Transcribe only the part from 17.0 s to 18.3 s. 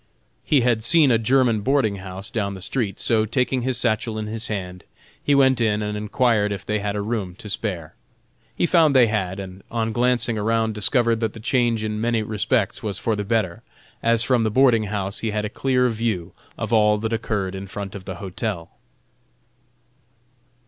occurred in front of the